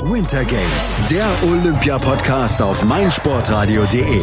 [0.00, 4.20] Winter Games, der Olympia-Podcast auf meinsportradio.de.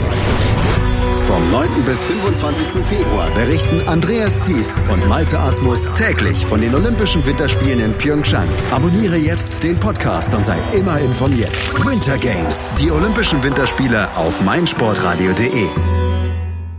[1.23, 1.83] Vom 9.
[1.83, 2.81] bis 25.
[2.85, 8.47] Februar berichten Andreas Thies und Malte Asmus täglich von den Olympischen Winterspielen in Pyeongchang.
[8.71, 11.51] Abonniere jetzt den Podcast und sei immer informiert.
[11.85, 15.67] Winter Games, die Olympischen Winterspiele auf meinsportradio.de.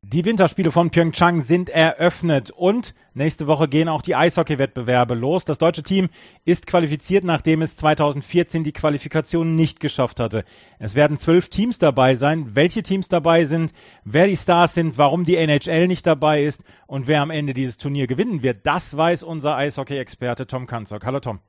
[0.08, 5.44] Die Winterspiele von Pyeongchang sind eröffnet und nächste Woche gehen auch die Eishockey-Wettbewerbe los.
[5.44, 6.10] Das deutsche Team
[6.44, 10.44] ist qualifiziert, nachdem es 2014 die Qualifikation nicht geschafft hatte.
[10.78, 12.54] Es werden zwölf Teams dabei sein.
[12.54, 13.72] Welche Teams dabei sind,
[14.04, 17.76] wer die Stars sind, warum die NHL nicht dabei ist und wer am Ende dieses
[17.76, 21.04] Turnier gewinnen wird, das weiß unser Eishockey-Experte Tom Kanzok.
[21.04, 21.40] Hallo Tom.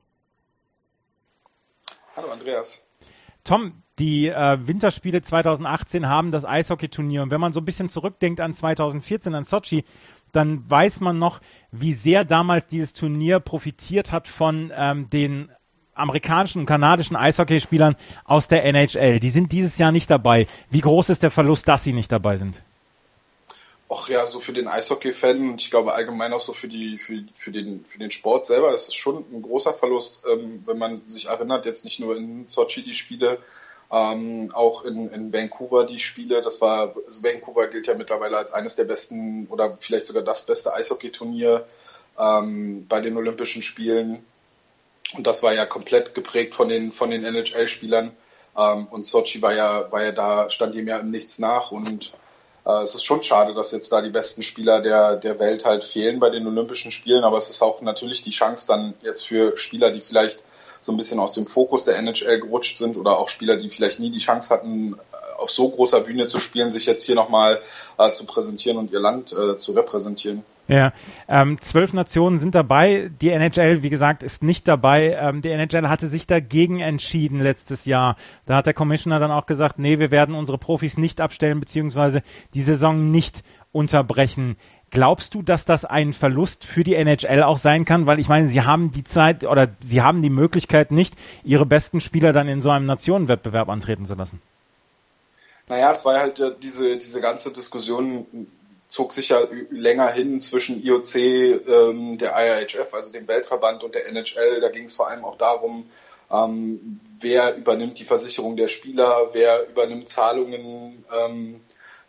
[2.16, 2.84] Hallo Andreas.
[3.44, 7.22] Tom, die äh, Winterspiele 2018 haben das Eishockeyturnier.
[7.22, 9.84] Und wenn man so ein bisschen zurückdenkt an 2014, an Sochi,
[10.32, 11.40] dann weiß man noch,
[11.72, 15.50] wie sehr damals dieses Turnier profitiert hat von ähm, den
[15.94, 19.18] amerikanischen und kanadischen Eishockeyspielern aus der NHL.
[19.18, 20.46] Die sind dieses Jahr nicht dabei.
[20.70, 22.62] Wie groß ist der Verlust, dass sie nicht dabei sind?
[23.90, 27.24] Ach ja, so für den Eishockey-Fan und ich glaube allgemein auch so für die für,
[27.34, 31.06] für den für den Sport selber ist es schon ein großer Verlust, ähm, wenn man
[31.06, 33.38] sich erinnert, jetzt nicht nur in Sochi die Spiele,
[33.90, 36.42] ähm, auch in, in Vancouver die Spiele.
[36.42, 40.42] Das war, also Vancouver gilt ja mittlerweile als eines der besten oder vielleicht sogar das
[40.42, 41.66] beste Eishockeyturnier
[42.18, 44.24] ähm, bei den Olympischen Spielen.
[45.16, 48.12] Und das war ja komplett geprägt von den, von den NHL-Spielern.
[48.56, 51.70] Ähm, und Sochi war ja, war ja da, stand ihm ja im Nichts nach.
[51.70, 52.12] Und
[52.66, 55.82] äh, es ist schon schade, dass jetzt da die besten Spieler der, der Welt halt
[55.82, 57.24] fehlen bei den Olympischen Spielen.
[57.24, 60.42] Aber es ist auch natürlich die Chance dann jetzt für Spieler, die vielleicht
[60.80, 63.98] so ein bisschen aus dem Fokus der NHL gerutscht sind oder auch Spieler, die vielleicht
[63.98, 64.96] nie die Chance hatten,
[65.38, 67.60] auf so großer Bühne zu spielen, sich jetzt hier nochmal
[67.96, 70.44] äh, zu präsentieren und ihr Land äh, zu repräsentieren.
[70.68, 70.92] Ja,
[71.28, 73.10] ähm, zwölf Nationen sind dabei.
[73.22, 75.16] Die NHL, wie gesagt, ist nicht dabei.
[75.18, 78.16] Ähm, die NHL hatte sich dagegen entschieden letztes Jahr.
[78.44, 82.22] Da hat der Commissioner dann auch gesagt, nee, wir werden unsere Profis nicht abstellen, beziehungsweise
[82.52, 84.56] die Saison nicht unterbrechen.
[84.90, 88.04] Glaubst du, dass das ein Verlust für die NHL auch sein kann?
[88.04, 92.02] Weil ich meine, sie haben die Zeit oder sie haben die Möglichkeit nicht, ihre besten
[92.02, 94.42] Spieler dann in so einem Nationenwettbewerb antreten zu lassen.
[95.68, 98.48] Naja, es war halt diese, diese ganze Diskussion
[98.88, 104.08] zog sich ja länger hin zwischen IOC, ähm, der IIHF, also dem Weltverband und der
[104.08, 104.60] NHL.
[104.60, 105.86] Da ging es vor allem auch darum,
[106.30, 111.60] ähm, wer übernimmt die Versicherung der Spieler, wer übernimmt Zahlungen ähm,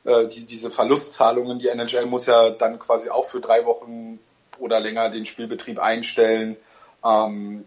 [0.06, 4.20] äh, die, diese Verlustzahlungen, die NHL muss ja dann quasi auch für drei Wochen
[4.58, 6.56] oder länger den Spielbetrieb einstellen.
[7.04, 7.66] Ähm,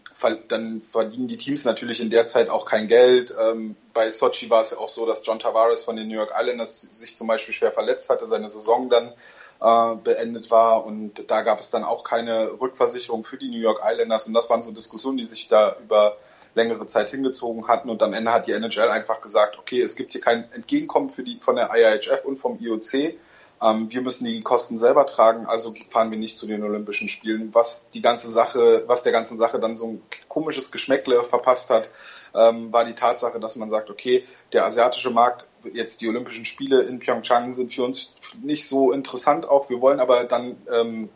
[0.49, 3.35] dann verdienen die Teams natürlich in der Zeit auch kein Geld.
[3.41, 6.33] Ähm, bei Sochi war es ja auch so, dass John Tavares von den New York
[6.39, 9.13] Islanders sich zum Beispiel schwer verletzt hatte, seine Saison dann
[9.63, 13.81] äh, beendet war und da gab es dann auch keine Rückversicherung für die New York
[13.83, 16.19] Islanders und das waren so Diskussionen, die sich da über
[16.55, 20.13] längere Zeit hingezogen hatten und am Ende hat die NHL einfach gesagt, okay, es gibt
[20.13, 23.17] hier kein Entgegenkommen für die von der IIHF und vom IOC.
[23.63, 27.55] Ähm, wir müssen die Kosten selber tragen, also fahren wir nicht zu den Olympischen Spielen.
[27.55, 31.89] Was die ganze Sache, was der ganzen Sache dann so ein komisches Geschmäckle verpasst hat,
[32.35, 36.83] ähm, war die Tatsache, dass man sagt, okay, der asiatische Markt, jetzt die Olympischen Spiele
[36.83, 39.71] in Pyeongchang sind für uns nicht so interessant auch.
[39.71, 41.09] Wir wollen aber dann ähm,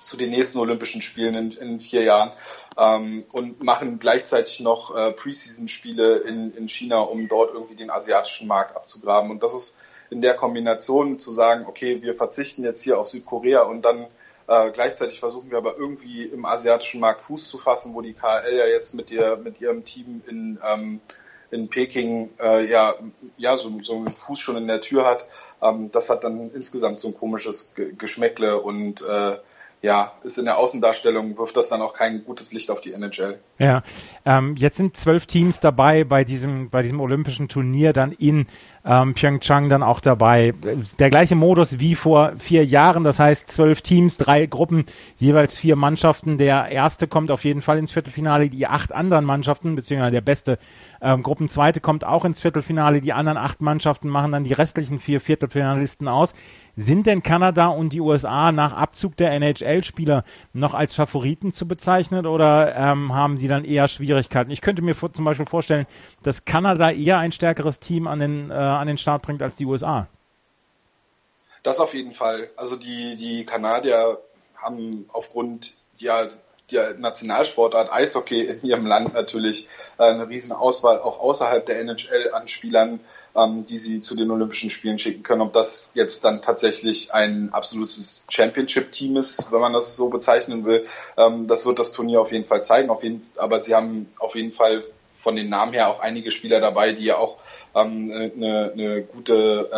[0.00, 2.32] zu den nächsten Olympischen Spielen in, in vier Jahren
[2.78, 8.48] ähm, und machen gleichzeitig noch äh, Preseason-Spiele in, in China, um dort irgendwie den asiatischen
[8.48, 9.30] Markt abzugraben.
[9.30, 9.76] Und das ist
[10.10, 14.06] in der Kombination zu sagen, okay, wir verzichten jetzt hier auf Südkorea und dann
[14.48, 18.56] äh, gleichzeitig versuchen wir aber irgendwie im asiatischen Markt Fuß zu fassen, wo die KL
[18.56, 21.00] ja jetzt mit, ihr, mit ihrem Team in, ähm,
[21.52, 22.94] in Peking äh, ja,
[23.36, 25.26] ja so, so einen Fuß schon in der Tür hat.
[25.62, 29.38] Ähm, das hat dann insgesamt so ein komisches Geschmäckle und äh,
[29.82, 33.38] ja, ist in der Außendarstellung, wirft das dann auch kein gutes Licht auf die NHL.
[33.58, 33.82] Ja,
[34.26, 38.46] ähm, jetzt sind zwölf Teams dabei bei diesem, bei diesem olympischen Turnier dann in
[38.84, 40.52] ähm, Pyeongchang dann auch dabei.
[40.98, 44.84] Der gleiche Modus wie vor vier Jahren, das heißt zwölf Teams, drei Gruppen,
[45.16, 46.38] jeweils vier Mannschaften.
[46.38, 50.58] Der erste kommt auf jeden Fall ins Viertelfinale, die acht anderen Mannschaften, beziehungsweise der beste
[51.00, 53.00] ähm, Gruppenzweite kommt auch ins Viertelfinale.
[53.00, 56.34] Die anderen acht Mannschaften machen dann die restlichen vier Viertelfinalisten aus.
[56.76, 59.32] Sind denn Kanada und die USA nach Abzug der
[59.70, 64.50] NHL-Spieler noch als Favoriten zu bezeichnen oder ähm, haben sie dann eher Schwierigkeiten?
[64.50, 65.86] Ich könnte mir vor, zum Beispiel vorstellen,
[66.22, 69.66] dass Kanada eher ein stärkeres Team an den, äh, an den Start bringt als die
[69.66, 70.08] USA.
[71.62, 72.50] Das auf jeden Fall.
[72.56, 74.18] Also die, die Kanadier
[74.56, 76.26] haben aufgrund ja,
[76.72, 79.66] der Nationalsportart Eishockey in ihrem Land natürlich
[79.98, 83.00] äh, eine riesen Auswahl auch außerhalb der NHL an Spielern,
[83.36, 85.42] ähm, die sie zu den Olympischen Spielen schicken können.
[85.42, 90.86] Ob das jetzt dann tatsächlich ein absolutes Championship-Team ist, wenn man das so bezeichnen will,
[91.16, 92.90] ähm, das wird das Turnier auf jeden Fall zeigen.
[93.36, 97.04] Aber sie haben auf jeden Fall von den Namen her auch einige Spieler dabei, die
[97.04, 97.36] ja auch
[97.74, 99.68] ähm, eine, eine gute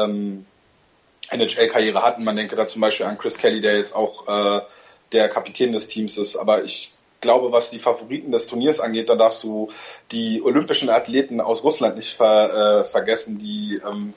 [1.30, 2.24] NHL-Karriere hatten.
[2.24, 4.60] Man denke da zum Beispiel an Chris Kelly, der jetzt auch äh,
[5.12, 6.36] der Kapitän des Teams ist.
[6.36, 9.70] Aber ich glaube, was die Favoriten des Turniers angeht, da darfst du
[10.10, 14.12] die olympischen Athleten aus Russland nicht ver, äh, vergessen, die ähm,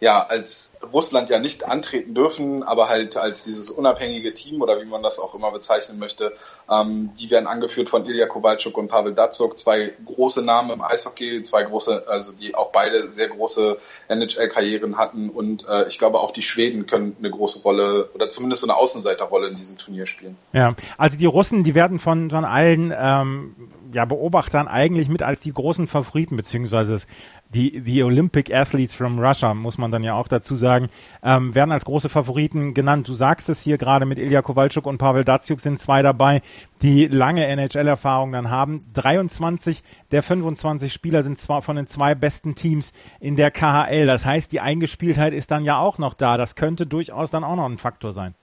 [0.00, 4.86] ja als Russland ja nicht antreten dürfen, aber halt als dieses unabhängige Team oder wie
[4.86, 6.32] man das auch immer bezeichnen möchte,
[6.70, 11.42] ähm, die werden angeführt von Ilya Kowalczuk und Pavel Datsuk, zwei große Namen im Eishockey,
[11.42, 13.76] zwei große, also die auch beide sehr große
[14.08, 18.62] NHL-Karrieren hatten und äh, ich glaube auch die Schweden können eine große Rolle oder zumindest
[18.62, 20.36] so eine Außenseiterrolle in diesem Turnier spielen.
[20.54, 23.54] Ja, also die Russen, die werden von, von allen ähm,
[23.92, 27.00] ja, Beobachtern eigentlich mit als die großen Favoriten beziehungsweise
[27.52, 30.88] die, die Olympic Athletes from Russia, muss man dann ja auch dazu sagen,
[31.22, 33.08] ähm, werden als große Favoriten genannt.
[33.08, 36.42] Du sagst es hier gerade mit Ilya Kowalczuk und Pavel Datsjuk sind zwei dabei,
[36.82, 38.84] die lange NHL-Erfahrung dann haben.
[38.92, 44.06] 23 der 25 Spieler sind zwar von den zwei besten Teams in der KHL.
[44.06, 46.36] Das heißt, die Eingespieltheit ist dann ja auch noch da.
[46.36, 48.34] Das könnte durchaus dann auch noch ein Faktor sein.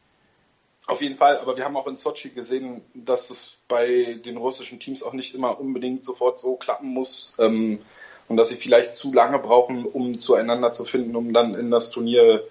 [0.88, 4.79] Auf jeden Fall, aber wir haben auch in Sochi gesehen, dass es bei den russischen
[4.79, 7.33] Teams auch nicht immer unbedingt sofort so klappen muss.
[7.39, 7.79] Ähm,
[8.27, 11.89] und dass sie vielleicht zu lange brauchen, um zueinander zu finden, um dann in das
[11.89, 12.44] Turnier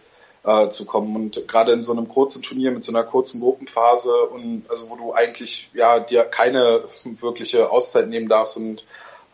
[0.45, 1.15] äh, zu kommen.
[1.17, 4.97] Und gerade in so einem kurzen Turnier mit so einer kurzen Gruppenphase und also wo
[4.97, 8.85] du eigentlich ja dir keine wirkliche Auszeit nehmen darfst und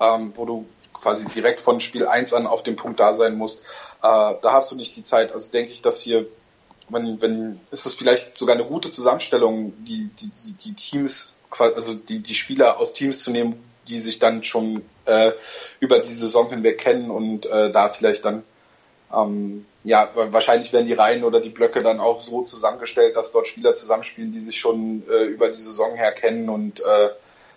[0.01, 3.61] ähm, wo du quasi direkt von Spiel 1 an auf dem Punkt da sein musst,
[3.61, 3.63] äh,
[4.03, 5.33] da hast du nicht die Zeit.
[5.33, 6.27] Also denke ich, dass hier
[6.89, 12.21] wenn, wenn ist es vielleicht sogar eine gute Zusammenstellung, die, die, die Teams, also die,
[12.21, 15.33] die Spieler aus Teams zu nehmen, die sich dann schon äh,
[15.81, 18.45] über die Saison hinweg kennen und äh, da vielleicht dann
[19.15, 23.49] ähm, ja, wahrscheinlich werden die Reihen oder die Blöcke dann auch so zusammengestellt, dass dort
[23.49, 27.09] Spieler zusammenspielen, die sich schon äh, über die Saison her kennen und äh,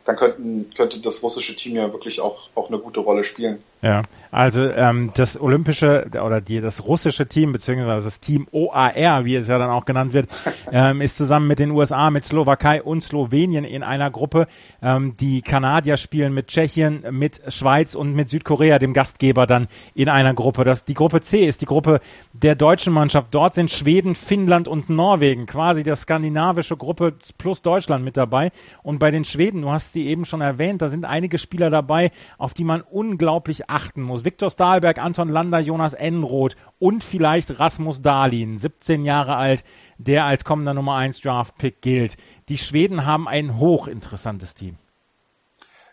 [0.05, 3.63] dann könnten, könnte das russische Team ja wirklich auch, auch eine gute Rolle spielen.
[3.85, 4.01] Ja,
[4.31, 9.47] also ähm, das olympische oder die, das russische Team, beziehungsweise das Team OAR, wie es
[9.47, 10.27] ja dann auch genannt wird,
[10.71, 14.47] ähm, ist zusammen mit den USA, mit Slowakei und Slowenien in einer Gruppe.
[14.81, 20.09] Ähm, die Kanadier spielen mit Tschechien, mit Schweiz und mit Südkorea, dem Gastgeber, dann in
[20.09, 20.63] einer Gruppe.
[20.63, 21.99] Das, die Gruppe C ist die Gruppe
[22.33, 23.27] der deutschen Mannschaft.
[23.35, 28.49] Dort sind Schweden, Finnland und Norwegen, quasi der skandinavische Gruppe plus Deutschland mit dabei.
[28.81, 32.09] Und bei den Schweden, du hast sie eben schon erwähnt, da sind einige Spieler dabei,
[32.39, 34.23] auf die man unglaublich achten muss.
[34.23, 39.63] Viktor Stahlberg, Anton Lander, Jonas Enroth und vielleicht Rasmus Dahlin, 17 Jahre alt,
[39.97, 42.17] der als kommender Nummer 1 Draft-Pick gilt.
[42.49, 44.77] Die Schweden haben ein hochinteressantes Team.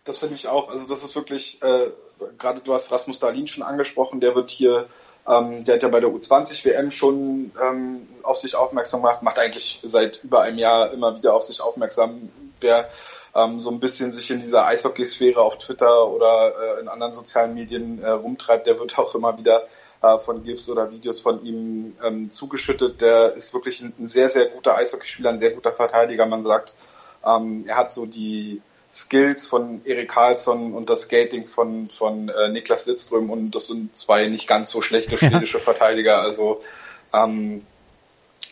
[0.05, 0.71] Das finde ich auch.
[0.71, 1.91] Also das ist wirklich, äh,
[2.39, 4.87] gerade du hast Rasmus Dahlin schon angesprochen, der wird hier
[5.29, 9.39] ähm, der hat ja bei der U20 WM schon ähm, auf sich aufmerksam gemacht, macht
[9.39, 12.31] eigentlich seit über einem Jahr immer wieder auf sich aufmerksam.
[12.61, 12.89] Wer
[13.35, 17.55] ähm, so ein bisschen sich in dieser Eishockeysphäre auf Twitter oder äh, in anderen sozialen
[17.55, 19.67] Medien äh, rumtreibt, der wird auch immer wieder
[20.03, 23.01] äh, von GIFs oder Videos von ihm ähm, zugeschüttet.
[23.01, 26.27] Der ist wirklich ein, ein sehr, sehr guter Eishockeyspieler, ein sehr guter Verteidiger.
[26.27, 26.75] Man sagt,
[27.25, 28.61] ähm, er hat so die
[28.93, 33.97] Skills von Erik Karlsson und das Skating von, von äh, Niklas Lidström und das sind
[33.97, 36.21] zwei nicht ganz so schlechte schwedische Verteidiger.
[36.21, 36.61] Also
[37.15, 37.65] ähm,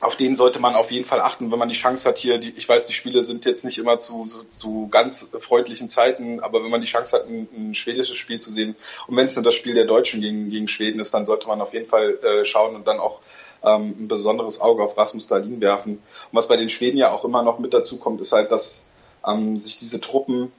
[0.01, 2.39] auf den sollte man auf jeden Fall achten, wenn man die Chance hat hier.
[2.39, 6.41] Die, ich weiß, die Spiele sind jetzt nicht immer zu, zu, zu ganz freundlichen Zeiten,
[6.41, 8.77] aber wenn man die Chance hat, ein, ein schwedisches Spiel zu sehen
[9.07, 11.61] und wenn es dann das Spiel der Deutschen gegen, gegen Schweden ist, dann sollte man
[11.61, 13.21] auf jeden Fall äh, schauen und dann auch
[13.63, 15.95] ähm, ein besonderes Auge auf Rasmus Dahlin werfen.
[15.95, 16.03] Und
[16.33, 18.87] was bei den Schweden ja auch immer noch mit dazu kommt, ist halt, dass
[19.27, 20.51] ähm, sich diese Truppen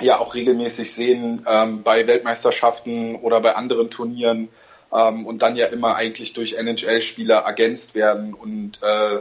[0.00, 4.48] ja auch regelmäßig sehen ähm, bei Weltmeisterschaften oder bei anderen Turnieren
[4.92, 8.34] ähm, und dann ja immer eigentlich durch NHL-Spieler ergänzt werden.
[8.34, 9.20] Und äh,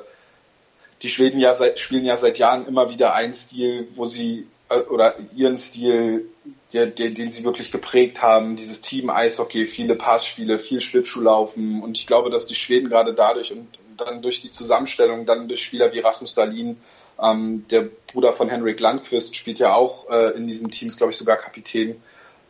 [1.01, 4.79] die Schweden ja seit, spielen ja seit Jahren immer wieder einen Stil, wo sie äh,
[4.79, 6.29] oder ihren Stil,
[6.73, 11.97] der, der, den sie wirklich geprägt haben, dieses Team Eishockey, viele Passspiele, viel Schlittschuhlaufen und
[11.97, 15.91] ich glaube, dass die Schweden gerade dadurch und dann durch die Zusammenstellung, dann durch Spieler
[15.93, 16.77] wie Rasmus Dahlin,
[17.21, 21.11] ähm, der Bruder von Henrik Landquist spielt ja auch äh, in diesem Team, ist glaube
[21.11, 22.01] ich sogar Kapitän.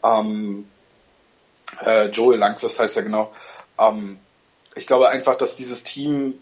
[0.04, 0.68] Ähm,
[1.86, 3.32] äh, Joel Landquist heißt ja genau.
[3.80, 4.20] Ähm,
[4.76, 6.36] ich glaube einfach, dass dieses Team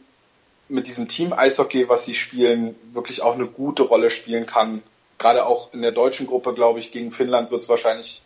[0.69, 4.83] mit diesem Team Eishockey, was sie spielen, wirklich auch eine gute Rolle spielen kann.
[5.17, 8.21] Gerade auch in der deutschen Gruppe, glaube ich, gegen Finnland wird es wahrscheinlich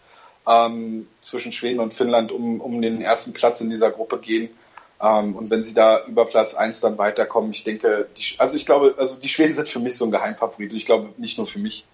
[0.48, 4.50] ähm, zwischen Schweden und Finnland um, um den ersten Platz in dieser Gruppe gehen.
[5.02, 8.66] Ähm, und wenn sie da über Platz 1 dann weiterkommen, ich denke, die, also ich
[8.66, 10.74] glaube, also die Schweden sind für mich so ein Geheimfavorit.
[10.74, 11.86] Ich glaube nicht nur für mich.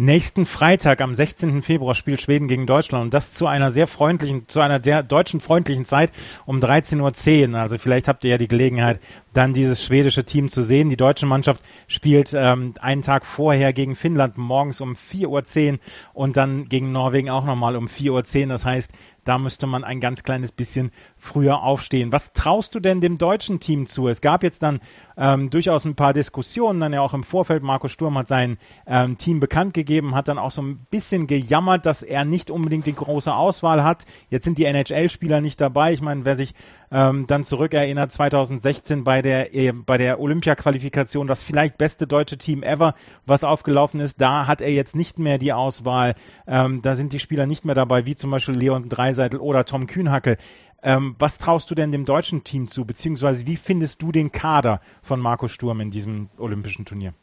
[0.00, 1.60] Nächsten Freitag am 16.
[1.60, 5.40] Februar spielt Schweden gegen Deutschland und das zu einer sehr freundlichen, zu einer der deutschen
[5.40, 6.12] freundlichen Zeit
[6.46, 7.58] um 13.10 Uhr.
[7.58, 9.00] Also vielleicht habt ihr ja die Gelegenheit,
[9.38, 10.88] dann dieses schwedische Team zu sehen.
[10.88, 15.78] Die deutsche Mannschaft spielt ähm, einen Tag vorher gegen Finnland morgens um 4.10 Uhr
[16.12, 18.48] und dann gegen Norwegen auch nochmal um 4.10 Uhr.
[18.48, 18.90] Das heißt,
[19.28, 22.12] da müsste man ein ganz kleines bisschen früher aufstehen.
[22.12, 24.08] Was traust du denn dem deutschen Team zu?
[24.08, 24.80] Es gab jetzt dann
[25.18, 27.62] ähm, durchaus ein paar Diskussionen, dann ja auch im Vorfeld.
[27.62, 31.84] Markus Sturm hat sein ähm, Team bekannt gegeben, hat dann auch so ein bisschen gejammert,
[31.84, 34.06] dass er nicht unbedingt die große Auswahl hat.
[34.30, 35.92] Jetzt sind die NHL-Spieler nicht dabei.
[35.92, 36.54] Ich meine, wer sich
[36.90, 42.62] ähm, dann zurückerinnert, 2016 bei der, äh, bei der Olympia-Qualifikation, das vielleicht beste deutsche Team
[42.62, 42.94] ever,
[43.26, 46.14] was aufgelaufen ist, da hat er jetzt nicht mehr die Auswahl.
[46.46, 49.86] Ähm, da sind die Spieler nicht mehr dabei, wie zum Beispiel Leon Dreiseitel oder Tom
[49.86, 50.36] Kühnhackel.
[50.82, 54.80] Ähm, was traust du denn dem deutschen Team zu, beziehungsweise wie findest du den Kader
[55.02, 57.14] von Markus Sturm in diesem olympischen Turnier?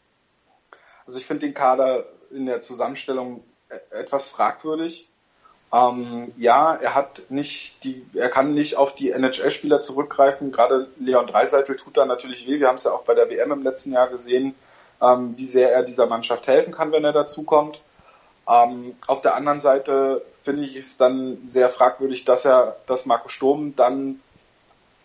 [1.06, 5.10] Also ich finde den Kader in der Zusammenstellung e-, etwas fragwürdig.
[5.76, 10.54] Ähm, ja, er hat nicht die, er kann nicht auf die NHL-Spieler zurückgreifen.
[10.54, 12.60] Gerade Leon Dreiseitel tut da natürlich weh.
[12.60, 14.56] Wir haben es ja auch bei der WM im letzten Jahr gesehen,
[15.02, 17.82] ähm, wie sehr er dieser Mannschaft helfen kann, wenn er dazukommt.
[18.48, 23.28] Ähm, auf der anderen Seite finde ich es dann sehr fragwürdig, dass er, dass Marco
[23.28, 24.22] Sturm dann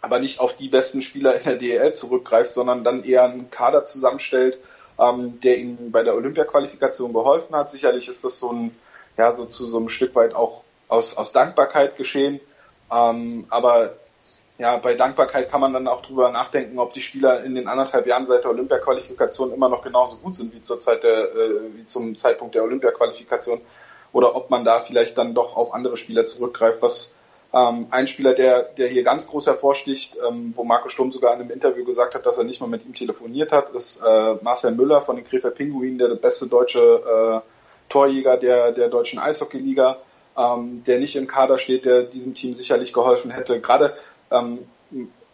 [0.02, 3.84] aber nicht auf die besten Spieler in der DEL zurückgreift, sondern dann eher einen Kader
[3.84, 4.60] zusammenstellt,
[5.00, 7.70] ähm, der ihm bei der Olympia-Qualifikation geholfen hat.
[7.70, 8.76] Sicherlich ist das so ein
[9.16, 12.40] ja, so zu so einem Stück weit auch aus, aus Dankbarkeit geschehen.
[12.92, 13.94] Ähm, aber
[14.58, 18.06] ja, bei Dankbarkeit kann man dann auch drüber nachdenken, ob die Spieler in den anderthalb
[18.06, 21.86] Jahren seit der Olympia-Qualifikation immer noch genauso gut sind wie zur Zeit der, äh, wie
[21.86, 23.60] zum Zeitpunkt der Olympia-Qualifikation
[24.12, 27.16] oder ob man da vielleicht dann doch auf andere Spieler zurückgreift, was
[27.54, 31.40] ähm, ein Spieler, der, der hier ganz groß hervorsticht, ähm, wo Marco Sturm sogar in
[31.40, 34.72] einem Interview gesagt hat, dass er nicht mal mit ihm telefoniert hat, ist äh, Marcel
[34.72, 36.80] Müller von den Krefeld Pinguinen, der beste deutsche
[37.42, 37.59] äh,
[37.90, 39.98] Torjäger der, der deutschen Eishockeyliga,
[40.38, 43.60] ähm, der nicht im Kader steht, der diesem Team sicherlich geholfen hätte.
[43.60, 43.94] Gerade
[44.30, 44.60] ähm,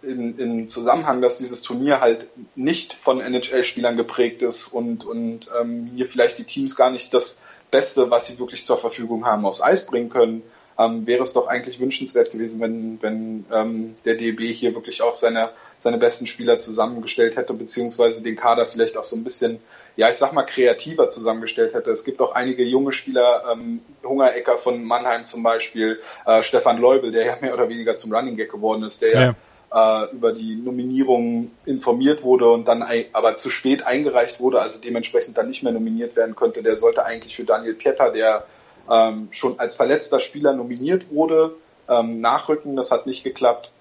[0.02, 5.90] in, in Zusammenhang, dass dieses Turnier halt nicht von NHL-Spielern geprägt ist und, und ähm,
[5.94, 9.62] hier vielleicht die Teams gar nicht das Beste, was sie wirklich zur Verfügung haben, aufs
[9.62, 10.42] Eis bringen können
[10.78, 15.14] ähm, wäre es doch eigentlich wünschenswert gewesen, wenn, wenn ähm, der DB hier wirklich auch
[15.14, 19.61] seine, seine besten Spieler zusammengestellt hätte, beziehungsweise den Kader vielleicht auch so ein bisschen,
[19.97, 21.90] ja, ich sag mal, kreativer zusammengestellt hätte.
[21.90, 27.11] Es gibt auch einige junge Spieler, ähm, Hungerecker von Mannheim zum Beispiel, äh, Stefan Leubel,
[27.11, 29.35] der ja mehr oder weniger zum Running Gag geworden ist, der ja, ja
[29.73, 35.38] äh, über die Nominierung informiert wurde und dann aber zu spät eingereicht wurde, also dementsprechend
[35.38, 36.62] dann nicht mehr nominiert werden könnte.
[36.62, 38.47] Der sollte eigentlich für Daniel Pieter, der
[38.90, 41.54] ähm, schon als verletzter Spieler nominiert wurde,
[41.88, 42.76] ähm, nachrücken.
[42.76, 43.72] Das hat nicht geklappt.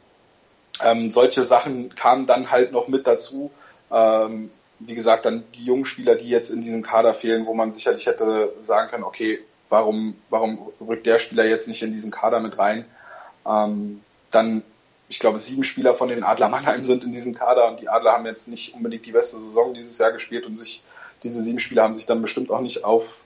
[0.84, 3.52] Ähm, solche Sachen kamen dann halt noch mit dazu.
[3.92, 7.72] Ähm, wie gesagt, dann die jungen Spieler, die jetzt in diesem Kader fehlen, wo man
[7.72, 12.40] sicherlich hätte sagen können, okay, warum, warum rückt der Spieler jetzt nicht in diesen Kader
[12.40, 12.86] mit rein?
[13.48, 14.64] Ähm, dann,
[15.08, 18.12] ich glaube, sieben Spieler von den Adler Mannheim sind in diesem Kader und die Adler
[18.12, 20.84] haben jetzt nicht unbedingt die beste Saison dieses Jahr gespielt und sich,
[21.24, 23.20] diese sieben Spieler haben sich dann bestimmt auch nicht auf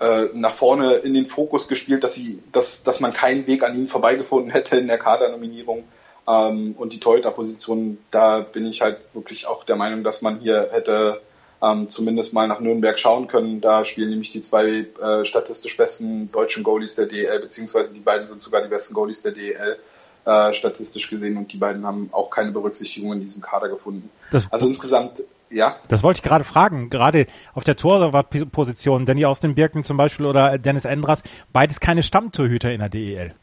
[0.00, 3.74] äh, nach vorne in den Fokus gespielt, dass sie, dass, dass man keinen Weg an
[3.74, 5.84] ihnen vorbeigefunden hätte in der Kadernominierung.
[6.28, 10.68] Ähm, und die Torhüter-Position, da bin ich halt wirklich auch der Meinung, dass man hier
[10.70, 11.20] hätte
[11.62, 13.60] ähm, zumindest mal nach Nürnberg schauen können.
[13.60, 18.26] Da spielen nämlich die zwei äh, statistisch besten deutschen Goalies der DEL, beziehungsweise die beiden
[18.26, 19.78] sind sogar die besten Goalies der DEL
[20.24, 24.10] äh, statistisch gesehen und die beiden haben auch keine Berücksichtigung in diesem Kader gefunden.
[24.30, 25.76] Das also insgesamt ja.
[25.88, 26.90] Das wollte ich gerade fragen.
[26.90, 32.02] Gerade auf der Torwartposition, Danny aus den Birken zum Beispiel oder Dennis Endras, beides keine
[32.02, 33.34] Stammtorhüter in der DEL.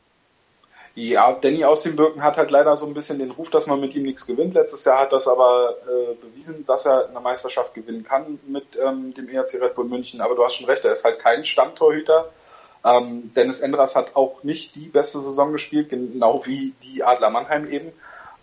[0.98, 3.82] Ja, Danny aus den Birken hat halt leider so ein bisschen den Ruf, dass man
[3.82, 4.54] mit ihm nichts gewinnt.
[4.54, 9.14] Letztes Jahr hat das aber äh, bewiesen, dass er eine Meisterschaft gewinnen kann mit ähm,
[9.14, 10.22] dem ERC Red Bull München.
[10.22, 12.30] Aber du hast schon recht, er ist halt kein Stammtorhüter.
[12.86, 17.70] Ähm, Dennis Endras hat auch nicht die beste Saison gespielt, genau wie die Adler Mannheim
[17.70, 17.92] eben.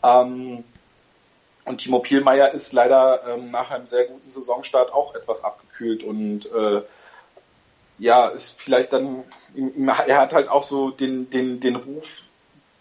[0.03, 0.65] Ähm,
[1.65, 6.51] und Timo Pielmeier ist leider ähm, nach einem sehr guten Saisonstart auch etwas abgekühlt und
[6.53, 6.83] äh,
[7.99, 9.23] ja, ist vielleicht dann,
[10.07, 12.25] er hat halt auch so den, den, den Ruf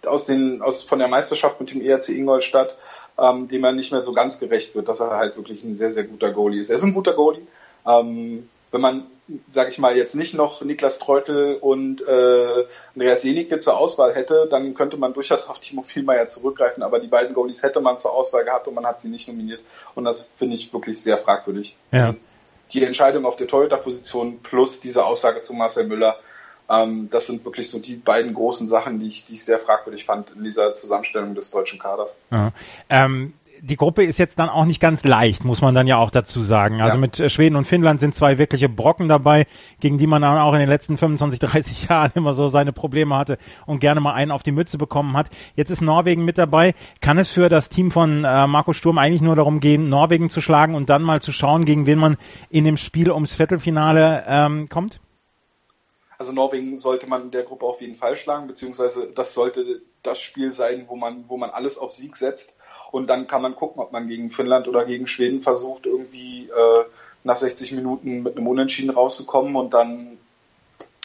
[0.06, 2.76] aus den, aus, von der Meisterschaft mit dem ERC Ingolstadt,
[3.20, 5.92] ähm, dem er nicht mehr so ganz gerecht wird, dass er halt wirklich ein sehr,
[5.92, 6.70] sehr guter Goalie ist.
[6.70, 7.46] Er ist ein guter Goalie.
[7.86, 9.04] Ähm, wenn man,
[9.48, 14.48] sage ich mal, jetzt nicht noch Niklas Treutel und äh, Andreas Jenicke zur Auswahl hätte,
[14.50, 18.14] dann könnte man durchaus auf Timo Vielmeier zurückgreifen, aber die beiden Goalies hätte man zur
[18.14, 19.62] Auswahl gehabt und man hat sie nicht nominiert
[19.96, 21.76] und das finde ich wirklich sehr fragwürdig.
[21.92, 22.08] Ja.
[22.08, 22.20] Also
[22.74, 26.18] die Entscheidung auf der Torhüter-Position plus diese Aussage zu Marcel Müller,
[26.70, 30.06] ähm, das sind wirklich so die beiden großen Sachen, die ich, die ich sehr fragwürdig
[30.06, 32.20] fand in dieser Zusammenstellung des deutschen Kaders.
[32.32, 32.54] Ja.
[32.90, 36.10] Ähm, die Gruppe ist jetzt dann auch nicht ganz leicht, muss man dann ja auch
[36.10, 36.82] dazu sagen.
[36.82, 37.02] Also ja.
[37.02, 39.46] mit äh, Schweden und Finnland sind zwei wirkliche Brocken dabei,
[39.80, 43.16] gegen die man dann auch in den letzten 25, 30 Jahren immer so seine Probleme
[43.16, 45.30] hatte und gerne mal einen auf die Mütze bekommen hat.
[45.56, 46.74] Jetzt ist Norwegen mit dabei.
[47.02, 50.42] Kann es für das Team von äh, Marco Sturm eigentlich nur darum gehen, Norwegen zu
[50.42, 52.18] schlagen und dann mal zu schauen, gegen wen man
[52.50, 55.00] in dem Spiel ums Viertelfinale ähm, kommt?
[56.18, 60.22] Also Norwegen sollte man in der Gruppe auf jeden Fall schlagen, beziehungsweise das sollte das
[60.22, 62.58] Spiel sein, wo man, wo man alles auf Sieg setzt.
[62.92, 66.84] Und dann kann man gucken, ob man gegen Finnland oder gegen Schweden versucht, irgendwie äh,
[67.24, 70.18] nach 60 Minuten mit einem Unentschieden rauszukommen und dann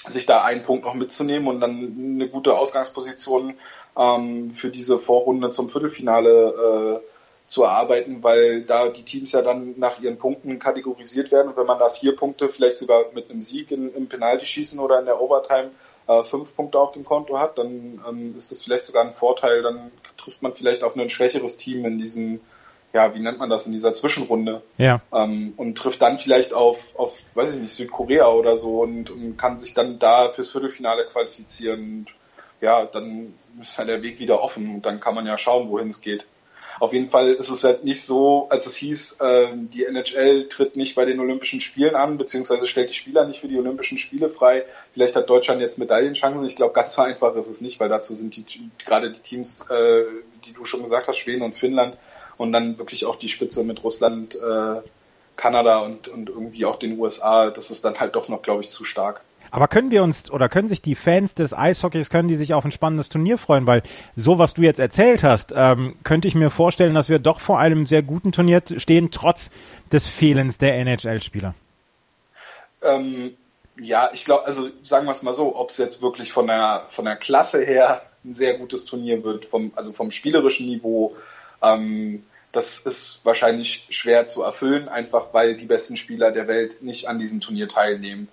[0.08, 3.54] sich da einen Punkt noch mitzunehmen und dann eine gute Ausgangsposition
[3.96, 7.06] ähm, für diese Vorrunde zum Viertelfinale äh,
[7.46, 11.48] zu erarbeiten, weil da die Teams ja dann nach ihren Punkten kategorisiert werden.
[11.48, 14.98] Und wenn man da vier Punkte vielleicht sogar mit einem Sieg in, im Penaltyschießen oder
[14.98, 15.70] in der Overtime
[16.08, 19.62] äh, fünf Punkte auf dem Konto hat, dann ähm, ist das vielleicht sogar ein Vorteil,
[19.62, 22.40] dann trifft man vielleicht auf ein schwächeres Team in diesem,
[22.92, 24.62] ja, wie nennt man das, in dieser Zwischenrunde.
[24.78, 25.00] Ja.
[25.12, 29.36] Ähm, und trifft dann vielleicht auf, auf, weiß ich nicht, Südkorea oder so und, und
[29.36, 31.80] kann sich dann da fürs Viertelfinale qualifizieren.
[31.80, 32.06] Und,
[32.60, 35.88] ja, dann ist ja der Weg wieder offen und dann kann man ja schauen, wohin
[35.88, 36.26] es geht.
[36.78, 40.76] Auf jeden Fall ist es halt nicht so, als es hieß, äh, die NHL tritt
[40.76, 44.28] nicht bei den Olympischen Spielen an, beziehungsweise stellt die Spieler nicht für die Olympischen Spiele
[44.28, 44.64] frei.
[44.92, 46.44] Vielleicht hat Deutschland jetzt Medaillenchancen.
[46.44, 49.70] Ich glaube, ganz so einfach ist es nicht, weil dazu sind die gerade die Teams,
[49.70, 50.04] äh,
[50.44, 51.96] die du schon gesagt hast, Schweden und Finnland
[52.36, 54.82] und dann wirklich auch die Spitze mit Russland, äh,
[55.36, 57.50] Kanada und, und irgendwie auch den USA.
[57.50, 59.22] Das ist dann halt doch noch, glaube ich, zu stark.
[59.56, 62.66] Aber können wir uns oder können sich die Fans des Eishockeys, können die sich auf
[62.66, 63.66] ein spannendes Turnier freuen?
[63.66, 63.82] Weil
[64.14, 67.58] so, was du jetzt erzählt hast, ähm, könnte ich mir vorstellen, dass wir doch vor
[67.58, 69.50] einem sehr guten Turnier stehen, trotz
[69.90, 71.54] des Fehlens der NHL-Spieler.
[72.82, 73.34] Ähm,
[73.80, 76.84] ja, ich glaube, also sagen wir es mal so, ob es jetzt wirklich von der,
[76.88, 81.16] von der Klasse her ein sehr gutes Turnier wird, vom, also vom spielerischen Niveau,
[81.62, 87.08] ähm, das ist wahrscheinlich schwer zu erfüllen, einfach weil die besten Spieler der Welt nicht
[87.08, 88.28] an diesem Turnier teilnehmen.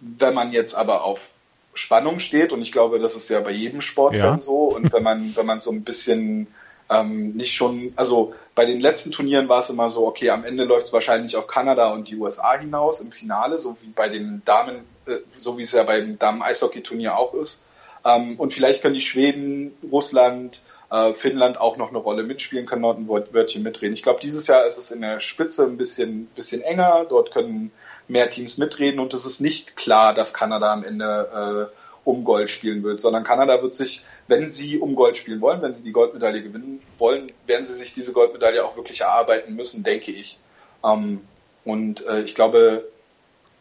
[0.00, 1.30] Wenn man jetzt aber auf
[1.74, 4.38] Spannung steht, und ich glaube, das ist ja bei jedem Sportfan ja.
[4.38, 6.46] so, und wenn man, wenn man so ein bisschen
[6.88, 10.64] ähm, nicht schon, also bei den letzten Turnieren war es immer so, okay, am Ende
[10.64, 14.42] läuft es wahrscheinlich auf Kanada und die USA hinaus im Finale, so wie bei den
[14.44, 14.76] Damen,
[15.06, 17.66] äh, so wie es ja beim Damen-Eishockey-Turnier auch ist.
[18.04, 22.82] Ähm, und vielleicht können die Schweden, Russland, äh, Finnland auch noch eine Rolle mitspielen, können
[22.82, 23.94] dort ein Wörtchen mitreden.
[23.94, 27.06] Ich glaube, dieses Jahr ist es in der Spitze ein bisschen, bisschen enger.
[27.08, 27.72] Dort können
[28.08, 32.50] mehr Teams mitreden und es ist nicht klar, dass Kanada am Ende äh, um Gold
[32.50, 35.92] spielen wird, sondern Kanada wird sich, wenn sie um Gold spielen wollen, wenn sie die
[35.92, 40.38] Goldmedaille gewinnen wollen, werden sie sich diese Goldmedaille auch wirklich erarbeiten müssen, denke ich.
[40.84, 41.22] Ähm,
[41.64, 42.86] und äh, ich glaube,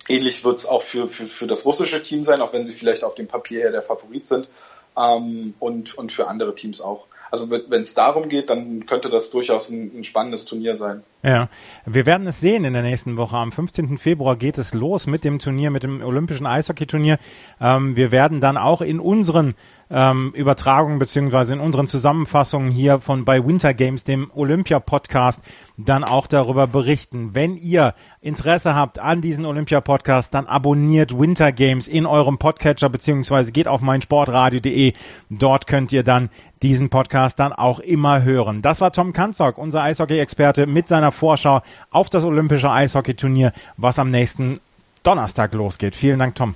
[0.08, 3.04] ähnlich wird es auch für, für, für das russische Team sein, auch wenn sie vielleicht
[3.04, 4.48] auf dem Papier her der Favorit sind
[4.96, 7.08] ähm, und, und für andere Teams auch.
[7.32, 11.04] Also wenn es darum geht, dann könnte das durchaus ein, ein, spannendes Turnier sein.
[11.24, 11.50] Ja,
[11.86, 13.36] wir werden es sehen in der nächsten Woche.
[13.38, 13.98] Am 15.
[13.98, 17.18] Februar geht es los mit dem Turnier, mit dem Olympischen Eishockeyturnier.
[17.60, 19.56] Ähm, wir werden dann auch in unseren
[19.90, 25.44] ähm, Übertragungen beziehungsweise in unseren Zusammenfassungen hier von bei Winter Games, dem Olympia-Podcast,
[25.78, 27.32] dann auch darüber berichten.
[27.34, 33.52] Wenn ihr Interesse habt an diesen Olympia-Podcast, dann abonniert Winter Games in eurem Podcatcher beziehungsweise
[33.52, 34.94] geht auf meinsportradio.de.
[35.30, 36.30] Dort könnt ihr dann
[36.66, 38.64] diesen Podcast dann auch immer hören.
[38.64, 44.10] Das war Tom Kanzok, unser Eishockey-Experte mit seiner Vorschau auf das Olympische Eishockeyturnier, was am
[44.10, 44.60] nächsten
[45.04, 45.96] Donnerstag losgeht.
[45.96, 46.56] Vielen Dank, Tom.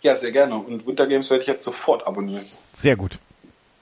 [0.00, 0.56] Ja, sehr gerne.
[0.56, 2.44] Und Winter Games werde ich jetzt sofort abonnieren.
[2.72, 3.18] Sehr gut.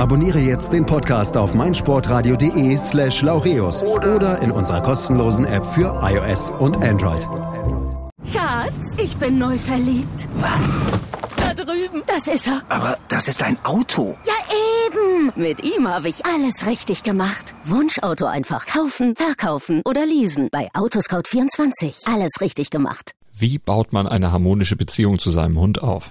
[0.00, 6.48] Abonniere jetzt den Podcast auf meinsportradio.de slash laureus oder in unserer kostenlosen App für iOS
[6.58, 7.28] und Android.
[8.24, 10.26] Schatz, ich bin neu verliebt.
[10.36, 10.80] Was?
[11.36, 12.02] Da drüben.
[12.06, 12.62] Das ist er.
[12.70, 14.16] Aber das ist ein Auto.
[14.26, 14.32] Ja,
[14.86, 15.32] eben.
[15.36, 17.54] Mit ihm habe ich alles richtig gemacht.
[17.66, 20.48] Wunschauto einfach kaufen, verkaufen oder leasen.
[20.50, 22.10] Bei Autoscout24.
[22.10, 23.12] Alles richtig gemacht.
[23.34, 26.10] Wie baut man eine harmonische Beziehung zu seinem Hund auf?